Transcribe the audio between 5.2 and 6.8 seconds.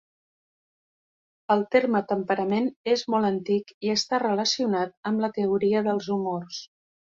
la teoria dels humors.